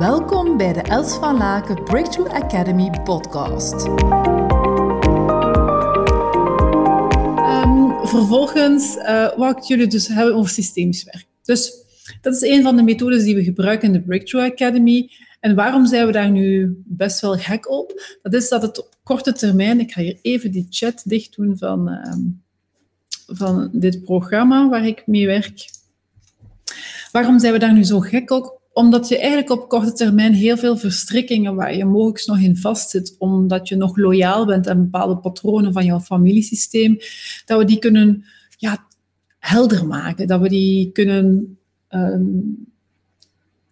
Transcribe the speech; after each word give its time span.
Welkom 0.00 0.56
bij 0.56 0.72
de 0.72 0.82
Els 0.82 1.14
van 1.14 1.36
Laken 1.36 1.84
Breakthrough 1.84 2.34
Academy 2.34 2.90
podcast. 3.04 3.86
Um, 7.46 8.06
vervolgens 8.06 8.96
uh, 8.96 9.36
wou 9.36 9.56
ik 9.56 9.62
jullie 9.62 9.86
dus 9.86 10.08
hebben 10.08 10.34
over 10.34 10.50
systemisch 10.50 11.04
werk. 11.04 11.26
Dus 11.42 11.72
dat 12.20 12.34
is 12.34 12.40
een 12.40 12.62
van 12.62 12.76
de 12.76 12.82
methodes 12.82 13.24
die 13.24 13.34
we 13.34 13.44
gebruiken 13.44 13.86
in 13.86 13.92
de 13.92 14.00
Breakthrough 14.00 14.52
Academy. 14.52 15.10
En 15.40 15.54
waarom 15.54 15.86
zijn 15.86 16.06
we 16.06 16.12
daar 16.12 16.30
nu 16.30 16.74
best 16.86 17.20
wel 17.20 17.36
gek 17.36 17.70
op? 17.70 18.18
Dat 18.22 18.34
is 18.34 18.48
dat 18.48 18.62
het 18.62 18.78
op 18.78 18.94
korte 19.02 19.32
termijn, 19.32 19.80
ik 19.80 19.92
ga 19.92 20.00
hier 20.00 20.18
even 20.22 20.50
die 20.50 20.66
chat 20.70 21.02
dicht 21.04 21.36
doen 21.36 21.58
van, 21.58 21.88
um, 21.88 22.42
van 23.26 23.70
dit 23.72 24.04
programma 24.04 24.68
waar 24.68 24.86
ik 24.86 25.06
mee 25.06 25.26
werk. 25.26 25.70
Waarom 27.12 27.38
zijn 27.38 27.52
we 27.52 27.58
daar 27.58 27.72
nu 27.72 27.84
zo 27.84 28.00
gek 28.00 28.30
op? 28.30 28.59
Omdat 28.72 29.08
je 29.08 29.18
eigenlijk 29.18 29.50
op 29.50 29.68
korte 29.68 29.92
termijn 29.92 30.32
heel 30.32 30.56
veel 30.56 30.76
verstrikkingen 30.76 31.54
waar 31.54 31.76
je 31.76 31.84
mogelijk 31.84 32.26
nog 32.26 32.38
in 32.38 32.56
vastzit, 32.56 33.14
omdat 33.18 33.68
je 33.68 33.76
nog 33.76 33.96
loyaal 33.96 34.46
bent 34.46 34.68
aan 34.68 34.82
bepaalde 34.82 35.16
patronen 35.16 35.72
van 35.72 35.84
jouw 35.84 36.00
familiesysteem, 36.00 36.98
dat 37.44 37.58
we 37.58 37.64
die 37.64 37.78
kunnen 37.78 38.24
ja, 38.56 38.86
helder 39.38 39.86
maken, 39.86 40.26
dat 40.26 40.40
we 40.40 40.48
die 40.48 40.92
kunnen 40.92 41.58
um, 41.90 42.68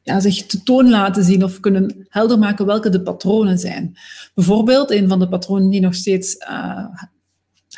ja, 0.02 0.20
zich 0.20 0.46
toon 0.46 0.88
laten 0.88 1.24
zien 1.24 1.44
of 1.44 1.60
kunnen 1.60 2.06
helder 2.08 2.38
maken 2.38 2.66
welke 2.66 2.88
de 2.88 3.02
patronen 3.02 3.58
zijn. 3.58 3.96
Bijvoorbeeld, 4.34 4.90
een 4.90 5.08
van 5.08 5.18
de 5.18 5.28
patronen 5.28 5.70
die 5.70 5.80
nog 5.80 5.94
steeds 5.94 6.36
uh, 6.50 6.84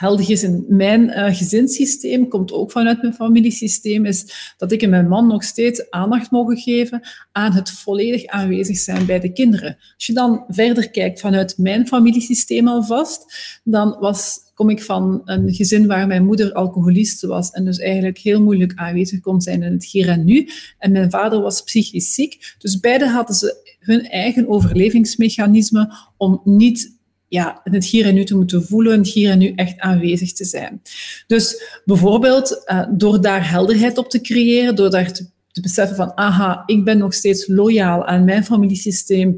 heldig 0.01 0.29
is 0.29 0.43
in 0.43 0.65
mijn 0.69 1.03
uh, 1.03 1.25
gezinssysteem, 1.37 2.29
komt 2.29 2.53
ook 2.53 2.71
vanuit 2.71 3.03
mijn 3.03 3.15
familiesysteem, 3.15 4.05
is 4.05 4.55
dat 4.57 4.73
ik 4.73 4.83
en 4.83 4.91
mijn 4.91 5.09
man 5.09 5.27
nog 5.27 5.45
steeds 5.45 5.91
aandacht 5.91 6.31
mogen 6.31 6.57
geven 6.57 7.01
aan 7.33 7.53
het 7.53 7.71
volledig 7.71 8.27
aanwezig 8.27 8.79
zijn 8.79 9.07
bij 9.07 9.21
de 9.21 9.33
kinderen. 9.33 9.77
Als 9.95 10.07
je 10.07 10.13
dan 10.13 10.45
verder 10.49 10.91
kijkt 10.91 11.21
vanuit 11.21 11.59
mijn 11.59 11.87
familiesysteem 11.87 12.69
alvast, 12.69 13.35
dan 13.65 13.97
was, 13.99 14.39
kom 14.55 14.71
ik 14.71 14.83
van 14.83 15.23
een 15.25 15.55
gezin 15.55 15.87
waar 15.87 16.07
mijn 16.07 16.25
moeder 16.25 16.53
alcoholiste 16.53 17.27
was 17.27 17.51
en 17.51 17.65
dus 17.65 17.79
eigenlijk 17.79 18.19
heel 18.19 18.43
moeilijk 18.43 18.73
aanwezig 18.75 19.21
kon 19.21 19.41
zijn 19.41 19.63
in 19.63 19.73
het 19.73 19.85
hier 19.85 20.09
en 20.09 20.25
nu. 20.25 20.49
En 20.79 20.93
mijn 20.93 21.11
vader 21.11 21.41
was 21.41 21.63
psychisch 21.63 22.15
ziek. 22.15 22.55
Dus 22.59 22.81
beide 22.81 23.09
hadden 23.09 23.37
ze 23.37 23.75
hun 23.79 24.09
eigen 24.09 24.49
overlevingsmechanisme 24.49 25.93
om 26.17 26.41
niet 26.45 26.99
ja, 27.31 27.61
het 27.63 27.85
hier 27.85 28.07
en 28.07 28.15
nu 28.15 28.25
te 28.25 28.37
moeten 28.37 28.63
voelen, 28.63 28.99
het 28.99 29.09
hier 29.09 29.31
en 29.31 29.39
nu 29.39 29.53
echt 29.55 29.79
aanwezig 29.79 30.33
te 30.33 30.45
zijn. 30.45 30.83
Dus 31.27 31.63
bijvoorbeeld 31.85 32.63
uh, 32.67 32.87
door 32.91 33.21
daar 33.21 33.51
helderheid 33.51 33.99
op 33.99 34.11
te 34.11 34.21
creëren, 34.21 34.77
door 34.77 34.91
daar 34.91 35.13
te, 35.13 35.29
beseffen 35.61 35.97
van, 35.97 36.17
aha, 36.17 36.63
ik 36.67 36.85
ben 36.85 36.99
nog 36.99 37.15
steeds 37.15 37.47
loyaal 37.47 38.07
aan 38.07 38.25
mijn 38.25 38.45
familiesysteem, 38.45 39.37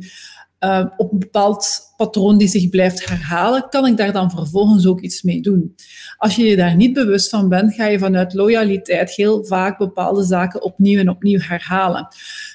uh, 0.60 0.86
op 0.96 1.12
een 1.12 1.18
bepaald 1.18 1.80
patroon 1.96 2.38
die 2.38 2.48
zich 2.48 2.68
blijft 2.68 3.08
herhalen, 3.08 3.68
kan 3.68 3.86
ik 3.86 3.96
daar 3.96 4.12
dan 4.12 4.30
vervolgens 4.30 4.86
ook 4.86 5.00
iets 5.00 5.22
mee 5.22 5.40
doen. 5.40 5.74
Als 6.16 6.36
je 6.36 6.44
je 6.44 6.56
daar 6.56 6.76
niet 6.76 6.92
bewust 6.92 7.28
van 7.28 7.48
bent, 7.48 7.74
ga 7.74 7.86
je 7.86 7.98
vanuit 7.98 8.34
loyaliteit 8.34 9.10
heel 9.10 9.44
vaak 9.44 9.78
bepaalde 9.78 10.24
zaken 10.24 10.62
opnieuw 10.62 10.98
en 10.98 11.08
opnieuw 11.08 11.40
herhalen. 11.40 12.08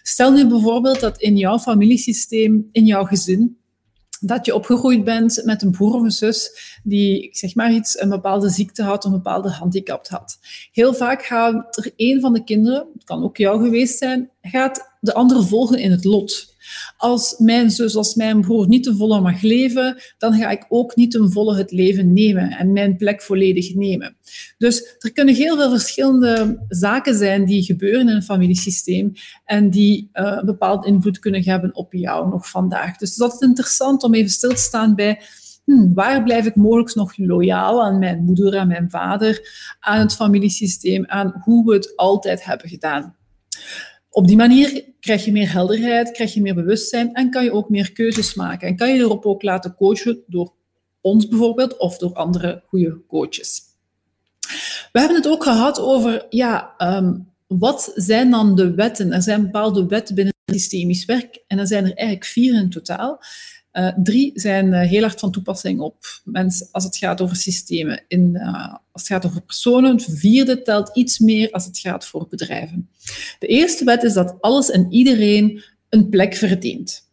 Stel 0.04 0.32
nu 0.32 0.48
bijvoorbeeld 0.48 1.00
dat 1.00 1.22
in 1.22 1.38
jouw 1.38 1.60
familiesysteem, 1.60 2.70
in 2.72 2.86
jouw 2.86 3.04
gezin, 3.04 3.57
dat 4.20 4.46
je 4.46 4.56
opgegroeid 4.56 5.04
bent 5.04 5.42
met 5.46 5.62
een 5.62 5.72
broer 5.72 5.94
of 5.94 6.02
een 6.02 6.12
zus 6.12 6.52
die, 6.84 7.30
zeg 7.32 7.56
maar 7.56 7.72
iets, 7.72 8.00
een 8.00 8.10
bepaalde 8.10 8.50
ziekte 8.50 8.84
had 8.84 9.06
of 9.06 9.12
een 9.12 9.18
bepaalde 9.18 9.50
handicap 9.50 10.08
had. 10.08 10.40
Heel 10.72 10.94
vaak 10.94 11.26
gaat 11.26 11.78
er 11.78 11.92
een 11.96 12.22
van 12.22 12.34
de 12.34 12.44
kinderen, 12.44 12.88
het 12.94 13.04
kan 13.04 13.24
ook 13.24 13.38
jou 13.38 13.64
geweest 13.64 13.98
zijn, 13.98 14.30
gaat 14.42 14.98
de 15.00 15.14
andere 15.14 15.44
volgen 15.44 15.80
in 15.80 15.92
het 15.92 16.04
lot. 16.04 16.56
Als 16.98 17.36
mijn 17.38 17.70
zus, 17.70 17.96
als 17.96 18.16
mijn 18.16 18.42
broer 18.42 18.68
niet 18.68 18.84
ten 18.84 18.98
volle 18.98 19.22
mag 19.22 19.42
leven, 19.42 20.02
dan 20.18 20.34
ga 20.34 20.50
ik 20.50 20.66
ook 20.70 20.96
niet 20.96 21.12
ten 21.12 21.32
volle 21.32 21.58
het 21.58 21.72
leven 21.72 22.14
nemen 22.14 22.52
en 22.52 22.74
mijn 22.74 22.96
plek 22.96 23.22
volledig 23.22 23.76
nemen. 23.76 24.18
Dus 24.58 24.96
er 25.00 25.12
kunnen 25.12 25.36
heel 25.36 25.56
veel 25.56 25.70
verschillende 25.70 26.66
zaken 26.68 27.16
zijn 27.16 27.46
die 27.46 27.64
gebeuren 27.64 28.10
in 28.10 28.16
een 28.16 28.24
familiesysteem 28.24 29.14
en 29.46 29.70
die 29.70 30.10
uh, 30.14 30.38
een 30.40 30.46
bepaalde 30.46 30.88
invloed 30.88 31.20
kunnen 31.20 31.44
hebben 31.44 31.76
op 31.76 31.94
jou 31.94 32.30
nog 32.30 32.50
vandaag. 32.50 32.98
Dus 32.98 33.16
het 33.16 33.34
is 33.34 33.40
interessant 33.40 34.04
om 34.04 34.14
even 34.14 34.32
stil 34.32 34.50
te 34.50 34.56
staan 34.56 34.96
bij 34.96 35.20
Hmm, 35.68 35.94
waar 35.94 36.24
blijf 36.24 36.46
ik 36.46 36.56
mogelijk 36.56 36.96
nog 36.96 37.18
loyaal 37.18 37.84
aan 37.84 38.00
mijn 38.00 38.24
moeder, 38.24 38.58
aan 38.58 38.68
mijn 38.68 38.90
vader, 38.90 39.50
aan 39.80 40.00
het 40.00 40.16
familiesysteem, 40.16 41.06
aan 41.08 41.42
hoe 41.44 41.66
we 41.66 41.74
het 41.74 41.96
altijd 41.96 42.46
hebben 42.46 42.70
gedaan. 42.70 43.16
Op 44.10 44.28
die 44.28 44.36
manier 44.36 44.84
krijg 45.08 45.26
je 45.26 45.32
meer 45.32 45.52
helderheid, 45.52 46.12
krijg 46.12 46.34
je 46.34 46.42
meer 46.42 46.56
bewustzijn 46.56 47.14
en 47.14 47.30
kan 47.30 47.44
je 47.44 47.52
ook 47.52 47.70
meer 47.70 47.92
keuzes 47.92 48.34
maken. 48.34 48.68
En 48.68 48.76
kan 48.76 48.94
je 48.94 49.00
erop 49.00 49.26
ook 49.26 49.44
laten 49.44 49.76
coachen 49.76 50.24
door 50.28 50.54
ons 51.02 51.28
bijvoorbeeld 51.28 51.78
of 51.78 51.98
door 51.98 52.14
andere 52.14 52.64
goede 52.66 53.02
coaches. 53.08 53.62
We 54.92 55.00
hebben 55.00 55.18
het 55.18 55.28
ook 55.28 55.44
gehad 55.44 55.80
over, 55.80 56.26
ja, 56.30 56.74
um, 56.78 57.28
wat 57.48 57.92
zijn 57.96 58.32
dan 58.32 58.56
de 58.56 58.74
wetten? 58.74 59.12
Er 59.12 59.22
zijn 59.22 59.42
bepaalde 59.42 59.86
wetten 59.86 60.16
binnen 60.16 60.34
systemisch 60.46 61.06
werk 61.06 61.44
en 61.48 61.60
er 61.60 61.68
zijn 61.68 61.84
er 61.84 61.94
eigenlijk 61.94 62.26
vier 62.26 62.56
in 62.56 62.70
totaal. 62.70 63.20
Uh, 63.78 63.94
drie 64.04 64.32
zijn 64.34 64.68
uh, 64.68 64.82
heel 64.82 65.02
hard 65.02 65.20
van 65.20 65.32
toepassing 65.32 65.80
op 65.80 66.22
mensen 66.24 66.68
als 66.72 66.84
het 66.84 66.98
gaat 66.98 67.22
over 67.22 67.36
systemen. 67.36 68.04
In, 68.08 68.32
uh, 68.36 68.74
als 68.92 69.02
het 69.02 69.08
gaat 69.08 69.26
over 69.26 69.42
personen, 69.42 70.00
vierde 70.00 70.62
telt 70.62 70.98
iets 70.98 71.20
meer 71.20 71.52
als 71.52 71.66
het 71.66 71.80
gaat 71.80 72.06
voor 72.06 72.28
bedrijven. 72.30 72.90
De 73.40 73.48
eerste 73.48 73.84
wet 73.84 74.04
is 74.04 74.14
dat 74.14 74.36
alles 74.40 74.72
en 74.72 74.92
iedereen 74.92 75.64
een 75.90 76.10
plek 76.10 76.36
verdient. 76.36 77.07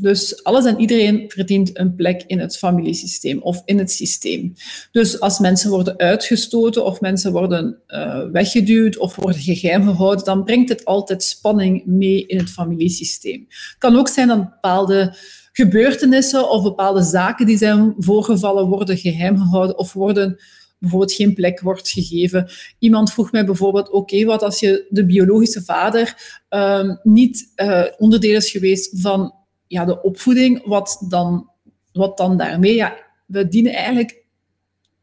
Dus 0.00 0.44
alles 0.44 0.64
en 0.64 0.80
iedereen 0.80 1.24
verdient 1.30 1.78
een 1.78 1.94
plek 1.94 2.22
in 2.26 2.38
het 2.38 2.56
familiesysteem 2.56 3.42
of 3.42 3.62
in 3.64 3.78
het 3.78 3.90
systeem. 3.90 4.54
Dus 4.90 5.20
als 5.20 5.38
mensen 5.38 5.70
worden 5.70 5.98
uitgestoten 5.98 6.84
of 6.84 7.00
mensen 7.00 7.32
worden 7.32 7.78
uh, 7.88 8.30
weggeduwd 8.32 8.98
of 8.98 9.16
worden 9.16 9.40
geheim 9.40 9.82
gehouden, 9.82 10.24
dan 10.24 10.44
brengt 10.44 10.68
het 10.68 10.84
altijd 10.84 11.22
spanning 11.22 11.86
mee 11.86 12.26
in 12.26 12.38
het 12.38 12.50
familiesysteem. 12.50 13.44
Het 13.48 13.74
kan 13.78 13.96
ook 13.96 14.08
zijn 14.08 14.28
dat 14.28 14.50
bepaalde 14.50 15.16
gebeurtenissen 15.52 16.50
of 16.50 16.62
bepaalde 16.62 17.02
zaken 17.02 17.46
die 17.46 17.58
zijn 17.58 17.94
voorgevallen 17.98 18.66
worden 18.66 18.96
geheim 18.96 19.38
gehouden 19.38 19.78
of 19.78 19.92
worden 19.92 20.36
bijvoorbeeld 20.78 21.12
geen 21.12 21.34
plek 21.34 21.60
wordt 21.60 21.88
gegeven. 21.88 22.48
Iemand 22.78 23.12
vroeg 23.12 23.32
mij 23.32 23.44
bijvoorbeeld, 23.44 23.90
oké, 23.90 24.24
wat 24.24 24.42
als 24.42 24.60
je 24.60 24.86
de 24.88 25.06
biologische 25.06 25.62
vader 25.62 26.14
uh, 26.50 26.90
niet 27.02 27.52
uh, 27.56 27.84
onderdeel 27.98 28.36
is 28.36 28.50
geweest 28.50 29.00
van 29.00 29.34
ja, 29.74 29.84
de 29.84 30.02
opvoeding, 30.02 30.66
wat 30.66 31.04
dan, 31.08 31.50
wat 31.92 32.16
dan 32.16 32.36
daarmee? 32.36 32.74
Ja, 32.74 32.96
we 33.26 33.48
dienen 33.48 33.72
eigenlijk 33.72 34.22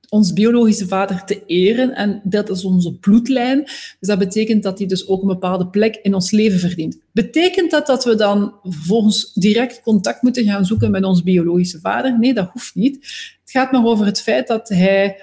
ons 0.10 0.34
biologische 0.34 0.88
vader 0.88 1.24
te 1.24 1.46
eren 1.46 1.96
en 1.96 2.22
dat 2.24 2.50
is 2.50 2.66
onze 2.66 2.94
bloedlijn. 2.94 3.64
Dus 3.64 4.08
dat 4.08 4.20
betekent 4.20 4.64
dat 4.64 4.78
hij 4.78 4.88
dus 4.88 5.08
ook 5.08 5.22
een 5.22 5.28
bepaalde 5.28 5.68
plek 5.68 5.96
in 5.96 6.14
ons 6.14 6.32
leven 6.32 6.60
verdient. 6.60 7.00
Betekent 7.12 7.72
dat 7.72 7.88
dat 7.88 8.04
we 8.04 8.16
dan 8.16 8.54
vervolgens 8.64 9.34
direct 9.34 9.82
contact 9.82 10.22
moeten 10.22 10.44
gaan 10.44 10.66
zoeken 10.66 10.92
met 10.92 11.04
ons 11.04 11.24
biologische 11.24 11.80
vader? 11.80 12.20
Nee, 12.20 12.34
dat 12.34 12.50
hoeft 12.54 12.76
niet. 12.76 12.96
Het 13.42 13.52
gaat 13.52 13.72
maar 13.72 13.86
over 13.86 14.06
het 14.06 14.22
feit 14.22 14.48
dat 14.48 14.70
hij 14.70 15.22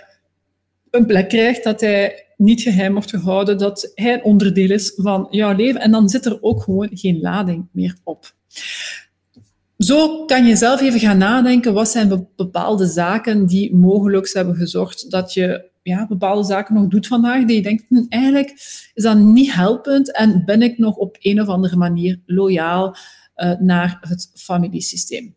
een 0.90 1.06
plek 1.06 1.28
krijgt, 1.28 1.64
dat 1.64 1.80
hij 1.80 2.26
niet 2.36 2.62
geheim 2.62 2.92
wordt 2.92 3.10
gehouden, 3.10 3.58
dat 3.58 3.92
hij 3.94 4.12
een 4.12 4.22
onderdeel 4.22 4.70
is 4.70 4.92
van 4.96 5.26
jouw 5.30 5.56
leven 5.56 5.80
en 5.80 5.90
dan 5.90 6.08
zit 6.08 6.26
er 6.26 6.42
ook 6.42 6.62
gewoon 6.62 6.88
geen 6.90 7.20
lading 7.20 7.68
meer 7.72 7.96
op. 8.04 8.34
Zo 9.78 10.24
kan 10.24 10.46
je 10.46 10.56
zelf 10.56 10.80
even 10.80 11.00
gaan 11.00 11.18
nadenken, 11.18 11.74
wat 11.74 11.88
zijn 11.88 12.28
bepaalde 12.36 12.86
zaken 12.86 13.46
die 13.46 13.74
mogelijk 13.74 14.32
hebben 14.32 14.56
gezorgd 14.56 15.10
dat 15.10 15.32
je 15.32 15.70
ja, 15.82 16.06
bepaalde 16.06 16.44
zaken 16.44 16.74
nog 16.74 16.88
doet 16.88 17.06
vandaag, 17.06 17.44
die 17.44 17.56
je 17.56 17.62
denkt, 17.62 17.84
hm, 17.88 18.04
eigenlijk 18.08 18.50
is 18.94 19.02
dat 19.02 19.18
niet 19.18 19.54
helpend 19.54 20.16
en 20.16 20.44
ben 20.44 20.62
ik 20.62 20.78
nog 20.78 20.96
op 20.96 21.16
een 21.20 21.40
of 21.40 21.48
andere 21.48 21.76
manier 21.76 22.20
loyaal 22.26 22.96
uh, 23.36 23.52
naar 23.58 23.98
het 24.00 24.30
familiesysteem. 24.34 25.34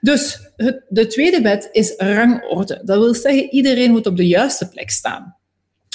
Dus 0.00 0.50
het, 0.56 0.84
de 0.88 1.06
tweede 1.06 1.40
wet 1.40 1.68
is 1.72 1.94
rangorde. 1.96 2.80
Dat 2.84 2.98
wil 2.98 3.14
zeggen, 3.14 3.50
iedereen 3.50 3.90
moet 3.90 4.06
op 4.06 4.16
de 4.16 4.26
juiste 4.26 4.68
plek 4.68 4.90
staan. 4.90 5.36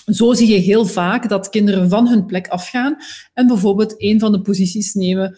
Zo 0.06 0.33
zie 0.33 0.47
je 0.47 0.59
heel 0.59 0.86
vaak 0.86 1.30
dat 1.30 1.50
kinderen 1.50 1.89
van 1.89 2.07
hun 2.07 2.25
plek 2.25 2.47
afgaan 2.47 2.95
en 3.33 3.47
bijvoorbeeld 3.47 3.94
een 3.97 4.19
van 4.19 4.31
de 4.31 4.41
posities 4.41 4.94
nemen 4.94 5.38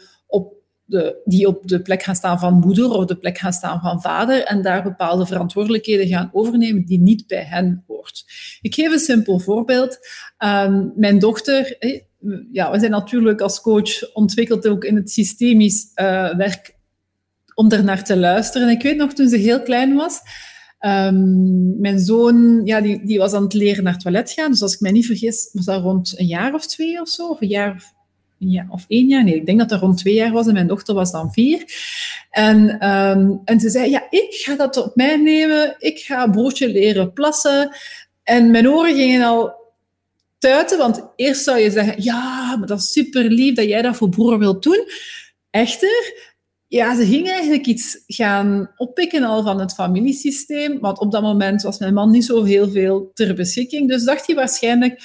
die 1.24 1.48
op 1.48 1.68
de 1.68 1.82
plek 1.82 2.04
gaan 2.04 2.16
staan 2.16 2.40
van 2.40 2.54
moeder 2.54 2.92
of 2.92 3.06
de 3.06 3.16
plek 3.16 3.38
gaan 3.38 3.54
staan 3.54 3.80
van 3.80 4.02
vader 4.02 4.44
en 4.44 4.62
daar 4.62 4.84
bepaalde 4.84 5.26
verantwoordelijkheden 5.26 6.08
gaan 6.08 6.30
overnemen 6.34 6.86
die 6.86 7.00
niet 7.00 7.28
bij 7.28 7.44
hen 7.44 7.84
hoort. 7.88 8.24
Ik 8.62 8.76
geef 8.76 8.92
een 8.92 9.00
simpel 9.00 9.40
voorbeeld. 9.40 10.00
Um, 10.38 10.94
mijn 10.96 11.20
dochter, 11.20 11.78
ja, 12.52 12.72
we 12.72 12.80
zijn 12.80 12.92
natuurlijk 12.92 13.42
als 13.42 13.62
coach 13.62 14.14
ontwikkeld 14.14 14.68
ook 14.68 14.84
in 14.84 14.96
het 14.96 15.12
systemisch 15.12 15.92
uh, 15.96 16.36
werk 16.36 16.80
om 17.54 17.68
naar 17.68 18.04
te 18.04 18.18
luisteren. 18.18 18.70
ik 18.70 18.82
weet 18.82 18.98
nog, 18.98 19.14
toen 19.14 19.30
ze 19.30 19.38
heel 19.38 19.62
klein 19.62 19.96
was, 19.96 20.20
um, 20.80 21.80
mijn 21.80 22.00
zoon 22.00 22.62
ja, 22.66 22.82
die, 22.82 23.06
die 23.06 23.18
was 23.18 23.34
aan 23.34 23.44
het 23.44 23.54
leren 23.54 23.84
naar 23.84 23.94
het 23.94 24.02
toilet 24.02 24.32
gaan. 24.32 24.52
Dus 24.52 24.62
als 24.62 24.74
ik 24.74 24.80
mij 24.80 24.92
niet 24.92 25.06
vergis, 25.06 25.50
was 25.54 25.66
dat 25.66 25.82
rond 25.82 26.20
een 26.20 26.26
jaar 26.26 26.54
of 26.54 26.68
twee 26.68 27.02
of 27.02 27.10
zo, 27.10 27.28
of 27.28 27.42
een 27.42 27.48
jaar 27.48 27.94
ja, 28.50 28.66
of 28.70 28.86
één 28.88 29.08
jaar, 29.08 29.24
nee, 29.24 29.36
ik 29.36 29.46
denk 29.46 29.60
dat 29.60 29.70
dat 29.70 29.80
rond 29.80 29.98
twee 29.98 30.14
jaar 30.14 30.32
was 30.32 30.48
en 30.48 30.54
mijn 30.54 30.68
dochter 30.68 30.96
was 30.96 31.12
dan 31.12 31.32
vier. 31.32 31.64
En, 32.30 32.80
ehm, 32.80 33.32
en 33.46 33.60
ze 33.60 33.70
zei, 33.70 33.90
ja, 33.90 34.08
ik 34.10 34.34
ga 34.34 34.56
dat 34.56 34.78
op 34.78 34.96
mij 34.96 35.16
nemen, 35.16 35.76
ik 35.80 36.00
ga 36.00 36.30
broodje 36.30 36.70
leren 36.70 37.14
plassen. 37.14 37.76
En 38.24 38.52
mijn 38.52 38.70
oren 38.70 38.96
gingen 38.96 39.24
al 39.24 39.54
tuiten, 40.38 40.78
want 40.78 41.04
eerst 41.16 41.44
zou 41.44 41.58
je 41.58 41.72
zeggen, 41.72 42.04
ja, 42.04 42.56
maar 42.58 42.68
dat 42.68 42.80
is 42.80 42.92
super 42.92 43.24
lief 43.24 43.56
dat 43.56 43.66
jij 43.66 43.82
dat 43.82 43.96
voor 43.96 44.10
broer 44.10 44.40
wilt 44.40 44.64
doen. 44.64 44.86
Echter, 45.50 46.14
ja, 46.68 46.96
ze 46.96 47.06
ging 47.06 47.30
eigenlijk 47.30 47.66
iets 47.66 48.04
gaan 48.08 48.72
oppikken 48.78 49.24
al 49.24 49.44
van 49.44 49.60
het 49.60 49.74
familiesysteem, 49.74 50.80
want 50.80 51.00
op 51.00 51.12
dat 51.12 51.22
moment 51.22 51.62
was 51.62 51.80
mijn 51.80 51.94
man 51.94 52.12
niet 52.12 52.26
zo 52.26 52.44
heel 52.44 52.70
veel 52.70 53.12
ter 53.14 53.36
beschikking. 53.36 53.88
Dus 53.88 54.04
dacht 54.04 54.28
hij 54.28 54.36
waarschijnlijk 54.36 55.02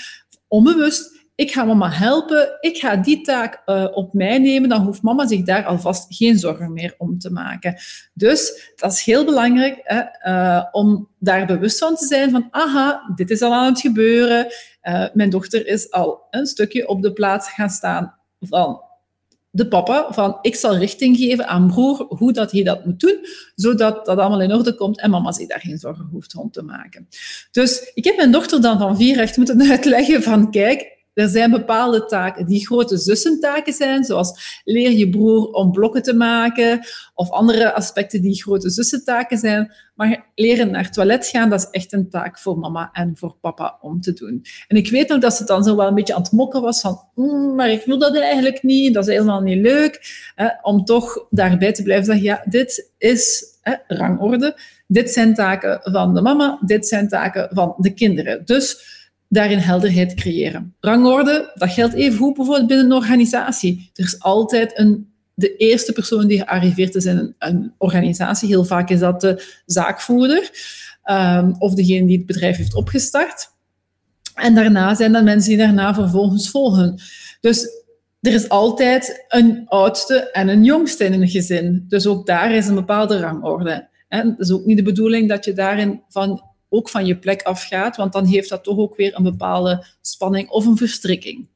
onbewust, 0.49 1.16
ik 1.37 1.53
ga 1.53 1.65
mama 1.65 1.91
helpen, 1.91 2.57
ik 2.61 2.77
ga 2.77 2.97
die 2.97 3.21
taak 3.21 3.63
uh, 3.67 3.87
op 3.93 4.15
mij 4.15 4.39
nemen, 4.39 4.69
dan 4.69 4.83
hoeft 4.83 5.03
mama 5.03 5.27
zich 5.27 5.43
daar 5.43 5.65
alvast 5.65 6.07
geen 6.09 6.39
zorgen 6.39 6.73
meer 6.73 6.95
om 6.99 7.19
te 7.19 7.31
maken. 7.31 7.77
Dus 8.15 8.73
dat 8.77 8.93
is 8.93 9.03
heel 9.03 9.25
belangrijk 9.25 9.81
hè, 9.83 10.03
uh, 10.31 10.65
om 10.73 11.09
daar 11.19 11.47
bewust 11.47 11.79
van 11.79 11.97
te 11.97 12.07
zijn 12.07 12.31
van, 12.31 12.49
aha, 12.51 13.13
dit 13.15 13.31
is 13.31 13.43
al 13.43 13.55
aan 13.55 13.73
het 13.73 13.81
gebeuren. 13.81 14.47
Uh, 14.83 15.05
mijn 15.13 15.31
dochter 15.31 15.67
is 15.67 15.91
al 15.91 16.27
een 16.31 16.47
stukje 16.47 16.89
op 16.89 17.03
de 17.03 17.13
plaats 17.13 17.51
gaan 17.51 17.71
staan 17.71 18.15
van 18.41 18.81
de 19.51 19.69
papa 19.69 20.07
van 20.11 20.39
ik 20.43 20.55
zal 20.55 20.77
richting 20.77 21.17
geven 21.17 21.49
aan 21.49 21.67
broer 21.67 22.07
hoe 22.09 22.33
dat 22.33 22.53
hij 22.53 22.63
dat 22.63 22.85
moet 22.85 23.01
doen, 23.01 23.19
zodat 23.55 24.07
dat 24.07 24.19
allemaal 24.19 24.41
in 24.41 24.55
orde 24.55 24.75
komt 24.75 25.01
en 25.01 25.11
mama 25.11 25.33
zich 25.33 25.49
daar 25.49 25.61
geen 25.61 25.79
zorgen 25.79 26.09
hoeft 26.11 26.33
rond 26.33 26.53
te 26.53 26.63
maken. 26.63 27.09
Dus 27.51 27.91
ik 27.95 28.05
heb 28.05 28.17
mijn 28.17 28.33
dochter 28.33 28.61
dan 28.61 28.79
van 28.79 28.97
vier 28.97 29.19
echt 29.19 29.37
moeten 29.37 29.63
uitleggen 29.71 30.23
van 30.23 30.51
kijk, 30.51 30.96
er 31.17 31.29
zijn 31.29 31.51
bepaalde 31.51 32.05
taken 32.05 32.47
die 32.47 32.67
grote 32.67 32.97
zussentaken 32.97 33.73
zijn, 33.73 34.05
zoals 34.05 34.61
leer 34.65 34.91
je 34.91 35.09
broer 35.09 35.51
om 35.51 35.73
blokken 35.73 36.03
te 36.03 36.15
maken, 36.15 36.81
of 37.15 37.31
andere 37.31 37.73
aspecten 37.73 38.21
die 38.21 38.43
grote 38.43 38.71
zussentaken 38.71 39.39
zijn. 39.39 39.73
Maar 39.95 40.27
leren 40.35 40.71
naar 40.71 40.85
het 40.85 40.93
toilet 40.93 41.27
gaan, 41.27 41.51
dat 41.51 41.61
is 41.61 41.69
echt 41.71 41.93
een 41.93 42.11
taak 42.11 42.39
voor 42.39 42.59
mama 42.59 42.91
en 42.93 43.17
voor 43.17 43.37
papa 43.41 43.79
om 43.81 44.01
te 44.01 44.13
doen. 44.13 44.45
En 44.69 44.77
ik 44.77 44.91
weet 44.91 45.09
nog 45.09 45.19
dat 45.19 45.35
ze 45.35 45.45
dan 45.45 45.65
zo 45.65 45.77
wel 45.77 45.87
een 45.87 45.95
beetje 45.95 46.15
aan 46.15 46.23
het 46.23 46.33
mokken 46.33 46.63
was 46.63 46.81
van, 46.81 47.01
mm, 47.15 47.55
maar 47.55 47.71
ik 47.71 47.85
wil 47.85 47.99
dat 47.99 48.17
eigenlijk 48.17 48.63
niet, 48.63 48.95
dat 48.95 49.09
is 49.09 49.15
helemaal 49.15 49.41
niet 49.41 49.63
leuk. 49.63 50.01
Hè, 50.35 50.49
om 50.63 50.85
toch 50.85 51.27
daarbij 51.31 51.73
te 51.73 51.83
blijven 51.83 52.05
zeggen, 52.05 52.25
ja, 52.25 52.43
dit 52.45 52.93
is 52.99 53.45
hè, 53.61 53.75
rangorde. 53.87 54.57
Dit 54.87 55.11
zijn 55.11 55.35
taken 55.35 55.81
van 55.83 56.15
de 56.15 56.23
mama, 56.23 56.59
dit 56.65 56.87
zijn 56.87 57.09
taken 57.09 57.49
van 57.53 57.75
de 57.79 57.95
kinderen. 57.95 58.45
Dus 58.45 58.95
daarin 59.37 59.59
helderheid 59.59 60.15
creëren. 60.15 60.75
Rangorde, 60.81 61.53
dat 61.55 61.71
geldt 61.71 61.95
even 61.95 62.19
goed 62.19 62.35
bijvoorbeeld 62.35 62.67
binnen 62.67 62.87
een 62.87 62.93
organisatie. 62.93 63.91
Er 63.95 64.05
is 64.05 64.21
altijd 64.21 64.79
een, 64.79 65.13
de 65.35 65.57
eerste 65.57 65.93
persoon 65.93 66.27
die 66.27 66.39
gearriveerd 66.39 66.95
is 66.95 67.05
in 67.05 67.17
een, 67.17 67.35
een 67.39 67.73
organisatie. 67.79 68.49
Heel 68.49 68.65
vaak 68.65 68.91
is 68.91 68.99
dat 68.99 69.21
de 69.21 69.43
zaakvoerder 69.67 70.51
um, 71.05 71.55
of 71.59 71.75
degene 71.75 72.07
die 72.07 72.17
het 72.17 72.27
bedrijf 72.27 72.57
heeft 72.57 72.75
opgestart. 72.75 73.49
En 74.35 74.55
daarna 74.55 74.95
zijn 74.95 75.13
dat 75.13 75.25
mensen 75.25 75.49
die 75.49 75.59
daarna 75.59 75.95
vervolgens 75.95 76.51
volgen. 76.51 77.01
Dus 77.41 77.67
er 78.21 78.33
is 78.33 78.49
altijd 78.49 79.25
een 79.29 79.63
oudste 79.67 80.31
en 80.31 80.49
een 80.49 80.65
jongste 80.65 81.05
in 81.05 81.13
een 81.13 81.29
gezin. 81.29 81.85
Dus 81.89 82.07
ook 82.07 82.27
daar 82.27 82.53
is 82.53 82.67
een 82.67 82.75
bepaalde 82.75 83.19
rangorde. 83.19 83.89
En 84.09 84.29
het 84.29 84.39
is 84.39 84.53
ook 84.53 84.65
niet 84.65 84.77
de 84.77 84.83
bedoeling 84.83 85.29
dat 85.29 85.45
je 85.45 85.53
daarin 85.53 86.03
van 86.09 86.43
ook 86.69 86.89
van 86.89 87.07
je 87.07 87.19
plek 87.19 87.43
afgaat, 87.43 87.97
want 87.97 88.13
dan 88.13 88.27
heeft 88.27 88.49
dat 88.49 88.65
toch 88.65 88.79
ook 88.79 88.97
weer 88.97 89.17
een 89.17 89.23
bepaalde 89.23 89.87
spanning 90.01 90.49
of 90.49 90.67
een 90.67 90.77
verstrikking. 90.77 91.49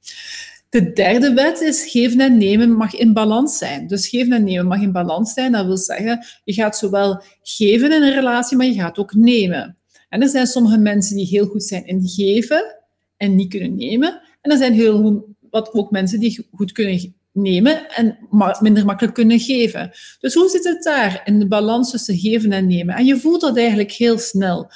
De 0.68 0.92
derde 0.92 1.34
wet 1.34 1.60
is 1.60 1.90
geven 1.90 2.20
en 2.20 2.38
nemen 2.38 2.70
mag 2.72 2.94
in 2.94 3.12
balans 3.12 3.58
zijn. 3.58 3.86
Dus 3.86 4.08
geven 4.08 4.32
en 4.32 4.44
nemen 4.44 4.66
mag 4.66 4.80
in 4.80 4.92
balans 4.92 5.32
zijn. 5.32 5.52
Dat 5.52 5.66
wil 5.66 5.76
zeggen, 5.76 6.24
je 6.44 6.52
gaat 6.52 6.78
zowel 6.78 7.22
geven 7.42 7.92
in 7.92 8.02
een 8.02 8.14
relatie, 8.14 8.56
maar 8.56 8.66
je 8.66 8.74
gaat 8.74 8.98
ook 8.98 9.14
nemen. 9.14 9.76
En 10.08 10.22
er 10.22 10.28
zijn 10.28 10.46
sommige 10.46 10.78
mensen 10.78 11.16
die 11.16 11.26
heel 11.26 11.46
goed 11.46 11.64
zijn 11.64 11.86
in 11.86 12.08
geven 12.08 12.76
en 13.16 13.34
niet 13.34 13.48
kunnen 13.50 13.74
nemen. 13.74 14.20
En 14.40 14.50
er 14.50 14.58
zijn 14.58 14.72
heel 14.72 15.24
wat 15.50 15.74
ook 15.74 15.90
mensen 15.90 16.20
die 16.20 16.48
goed 16.52 16.72
kunnen 16.72 17.14
nemen 17.32 17.88
en 17.88 18.18
minder 18.60 18.84
makkelijk 18.84 19.14
kunnen 19.14 19.40
geven. 19.40 19.90
Dus 20.20 20.34
hoe 20.34 20.48
zit 20.48 20.64
het 20.64 20.82
daar 20.82 21.22
in 21.24 21.38
de 21.38 21.46
balans 21.46 21.90
tussen 21.90 22.18
geven 22.18 22.52
en 22.52 22.66
nemen? 22.66 22.94
En 22.94 23.04
je 23.04 23.16
voelt 23.16 23.40
dat 23.40 23.56
eigenlijk 23.56 23.92
heel 23.92 24.18
snel 24.18 24.70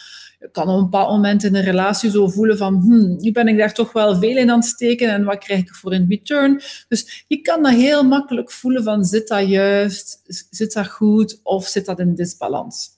kan 0.52 0.68
op 0.68 0.76
een 0.76 0.82
bepaald 0.82 1.10
moment 1.10 1.44
in 1.44 1.54
een 1.54 1.62
relatie 1.62 2.10
zo 2.10 2.28
voelen 2.28 2.56
van, 2.56 2.74
hmm, 2.74 3.16
nu 3.20 3.32
ben 3.32 3.48
ik 3.48 3.58
daar 3.58 3.74
toch 3.74 3.92
wel 3.92 4.16
veel 4.16 4.36
in 4.36 4.50
aan 4.50 4.58
het 4.58 4.68
steken 4.68 5.08
en 5.08 5.24
wat 5.24 5.38
krijg 5.38 5.60
ik 5.60 5.74
voor 5.74 5.94
in 5.94 6.06
return? 6.08 6.60
Dus 6.88 7.24
je 7.28 7.40
kan 7.40 7.62
dat 7.62 7.72
heel 7.72 8.02
makkelijk 8.02 8.50
voelen 8.50 8.82
van, 8.82 9.04
zit 9.04 9.28
dat 9.28 9.48
juist, 9.48 10.20
zit 10.50 10.72
dat 10.72 10.88
goed 10.88 11.40
of 11.42 11.66
zit 11.66 11.86
dat 11.86 11.98
in 11.98 12.14
disbalans? 12.14 12.92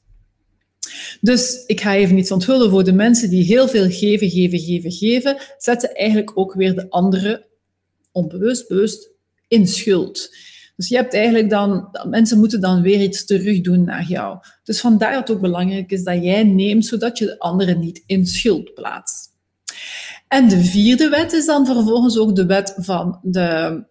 Dus 1.21 1.65
ik 1.67 1.81
ga 1.81 1.95
even 1.95 2.19
iets 2.19 2.31
onthullen 2.31 2.71
voor 2.71 2.85
de 2.85 2.93
mensen 2.93 3.31
die 3.31 3.45
heel 3.45 3.69
veel 3.69 3.91
geven, 3.91 4.31
geven, 4.31 4.59
geven, 4.59 4.93
geven, 4.93 5.37
zetten 5.59 5.95
eigenlijk 5.95 6.39
ook 6.39 6.55
weer 6.55 6.75
de 6.75 6.91
anderen 6.91 7.45
onbewust, 8.13 8.69
bewust 8.69 9.11
in 9.49 9.67
schuld. 9.67 10.31
Dus 10.77 10.89
je 10.89 10.97
hebt 10.97 11.15
eigenlijk 11.15 11.51
dan, 11.51 11.89
mensen 12.09 12.39
moeten 12.39 12.61
dan 12.61 12.83
weer 12.83 13.03
iets 13.03 13.25
terug 13.25 13.61
doen 13.61 13.85
naar 13.85 14.05
jou. 14.05 14.39
Dus 14.65 14.81
vandaar 14.81 15.13
dat 15.13 15.29
het 15.29 15.37
ook 15.37 15.43
belangrijk 15.43 15.91
is 15.91 16.03
dat 16.03 16.23
jij 16.23 16.45
neemt, 16.45 16.87
zodat 16.87 17.19
je 17.19 17.25
de 17.25 17.39
anderen 17.39 17.79
niet 17.79 18.03
in 18.07 18.27
schuld 18.27 18.75
plaatst. 18.75 19.35
En 20.29 20.49
de 20.49 20.65
vierde 20.65 21.09
wet 21.09 21.33
is 21.33 21.47
dan 21.47 21.67
vervolgens 21.67 22.19
ook 22.19 22.37
de 22.37 22.47
wet 22.47 22.75
van 22.77 23.19
de 23.23 23.85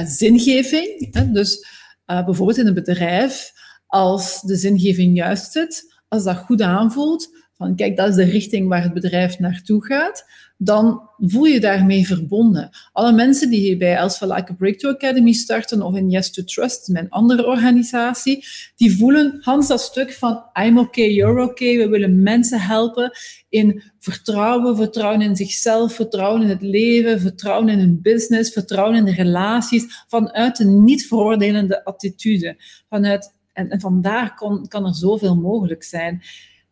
uh, 0.00 0.06
zingeving. 0.06 1.12
Dus 1.32 1.66
uh, 2.06 2.24
bijvoorbeeld 2.24 2.58
in 2.58 2.66
een 2.66 2.74
bedrijf, 2.74 3.52
als 3.86 4.40
de 4.40 4.56
zingeving 4.56 5.16
juist 5.16 5.52
zit, 5.52 5.94
als 6.08 6.24
dat 6.24 6.36
goed 6.36 6.62
aanvoelt, 6.62 7.28
van 7.56 7.76
kijk, 7.76 7.96
dat 7.96 8.08
is 8.08 8.14
de 8.14 8.24
richting 8.24 8.68
waar 8.68 8.82
het 8.82 8.92
bedrijf 8.92 9.38
naartoe 9.38 9.84
gaat, 9.84 10.24
dan 10.58 11.08
voel 11.18 11.44
je 11.44 11.60
daarmee 11.60 12.06
verbonden. 12.06 12.70
Alle 12.92 13.12
mensen 13.12 13.50
die 13.50 13.76
bij 13.76 13.96
Elsa 13.96 14.26
Like 14.26 14.52
a 14.52 14.54
Breakthrough 14.54 14.96
Academy 14.96 15.32
starten 15.32 15.82
of 15.82 15.96
in 15.96 16.10
Yes 16.10 16.32
to 16.32 16.44
Trust, 16.44 16.88
mijn 16.88 17.10
andere 17.10 17.46
organisatie, 17.46 18.44
die 18.76 18.96
voelen 18.96 19.38
Hans 19.40 19.68
dat 19.68 19.80
stuk 19.80 20.12
van 20.12 20.44
I'm 20.62 20.78
okay, 20.78 21.10
you're 21.10 21.42
okay. 21.42 21.76
We 21.76 21.88
willen 21.88 22.22
mensen 22.22 22.60
helpen 22.60 23.10
in 23.48 23.82
vertrouwen, 23.98 24.76
vertrouwen 24.76 25.22
in 25.22 25.36
zichzelf, 25.36 25.94
vertrouwen 25.94 26.42
in 26.42 26.48
het 26.48 26.62
leven, 26.62 27.20
vertrouwen 27.20 27.68
in 27.68 27.78
hun 27.78 27.98
business, 28.02 28.52
vertrouwen 28.52 28.96
in 28.96 29.04
de 29.04 29.14
relaties, 29.14 30.04
vanuit 30.08 30.58
een 30.58 30.84
niet 30.84 31.06
veroordelende 31.06 31.84
attitude. 31.84 32.56
Vanuit, 32.88 33.34
en, 33.52 33.70
en 33.70 33.80
vandaar 33.80 34.34
kon, 34.34 34.68
kan 34.68 34.86
er 34.86 34.94
zoveel 34.94 35.36
mogelijk 35.36 35.84
zijn. 35.84 36.22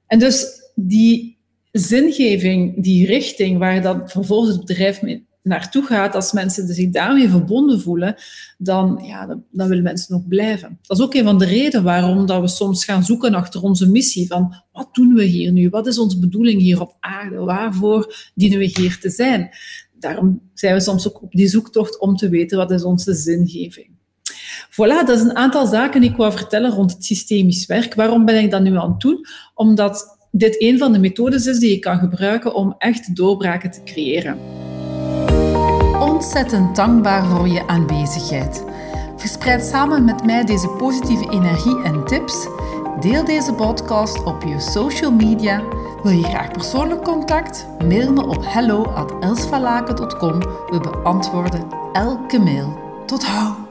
En 0.06 0.18
dus 0.18 0.63
die 0.74 1.38
zingeving, 1.70 2.82
die 2.82 3.06
richting 3.06 3.58
waar 3.58 3.82
dat 3.82 4.12
vervolgens 4.12 4.56
het 4.56 4.66
bedrijf 4.66 5.02
mee 5.02 5.26
naartoe 5.44 5.82
gaat, 5.82 6.14
als 6.14 6.32
mensen 6.32 6.74
zich 6.74 6.90
daarmee 6.90 7.28
verbonden 7.28 7.80
voelen, 7.80 8.14
dan, 8.58 9.02
ja, 9.06 9.26
dan, 9.26 9.44
dan, 9.50 9.68
willen 9.68 9.82
mensen 9.82 10.14
nog 10.14 10.28
blijven. 10.28 10.78
Dat 10.82 10.98
is 10.98 11.04
ook 11.04 11.14
een 11.14 11.24
van 11.24 11.38
de 11.38 11.44
redenen 11.44 11.84
waarom 11.84 12.26
dat 12.26 12.40
we 12.40 12.48
soms 12.48 12.84
gaan 12.84 13.04
zoeken 13.04 13.34
achter 13.34 13.62
onze 13.62 13.90
missie. 13.90 14.26
Van 14.26 14.54
wat 14.72 14.88
doen 14.92 15.14
we 15.14 15.24
hier 15.24 15.52
nu? 15.52 15.68
Wat 15.68 15.86
is 15.86 15.98
onze 15.98 16.18
bedoeling 16.18 16.60
hier 16.60 16.80
op 16.80 16.96
aarde? 17.00 17.36
Waarvoor 17.36 18.30
dienen 18.34 18.58
we 18.58 18.64
hier 18.64 18.98
te 18.98 19.10
zijn? 19.10 19.50
Daarom 19.98 20.50
zijn 20.54 20.74
we 20.74 20.80
soms 20.80 21.08
ook 21.08 21.22
op 21.22 21.32
die 21.32 21.48
zoektocht 21.48 21.98
om 21.98 22.16
te 22.16 22.28
weten 22.28 22.58
wat 22.58 22.70
is 22.70 22.84
onze 22.84 23.14
zingeving. 23.14 23.92
Voilà, 24.70 25.06
dat 25.06 25.10
is 25.10 25.20
een 25.20 25.36
aantal 25.36 25.66
zaken 25.66 26.00
die 26.00 26.10
ik 26.10 26.16
wou 26.16 26.32
vertellen 26.32 26.70
rond 26.70 26.92
het 26.92 27.04
systemisch 27.04 27.66
werk. 27.66 27.94
Waarom 27.94 28.24
ben 28.24 28.42
ik 28.42 28.50
dat 28.50 28.62
nu 28.62 28.76
aan 28.76 28.90
het 28.90 29.00
doen? 29.00 29.26
Omdat 29.54 30.13
dit 30.36 30.62
een 30.62 30.78
van 30.78 30.92
de 30.92 30.98
methodes 30.98 31.46
is 31.46 31.58
die 31.58 31.70
je 31.70 31.78
kan 31.78 31.98
gebruiken 31.98 32.54
om 32.54 32.74
echt 32.78 33.16
doorbraken 33.16 33.70
te 33.70 33.82
creëren. 33.84 34.38
Ontzettend 36.00 36.76
dankbaar 36.76 37.24
voor 37.24 37.48
je 37.48 37.66
aanwezigheid. 37.66 38.64
Verspreid 39.16 39.64
samen 39.64 40.04
met 40.04 40.24
mij 40.24 40.44
deze 40.44 40.68
positieve 40.68 41.30
energie 41.30 41.82
en 41.82 42.04
tips. 42.04 42.48
Deel 43.00 43.24
deze 43.24 43.52
podcast 43.52 44.24
op 44.24 44.42
je 44.42 44.60
social 44.60 45.12
media. 45.12 45.62
Wil 46.02 46.12
je 46.12 46.24
graag 46.24 46.50
persoonlijk 46.50 47.02
contact? 47.02 47.66
Mail 47.78 48.12
me 48.12 48.26
op 48.26 48.44
hello@elsvalaken.com. 48.46 50.38
We 50.40 50.80
beantwoorden 50.80 51.66
elke 51.92 52.38
mail. 52.38 52.78
Tot 53.06 53.24
hou! 53.24 53.63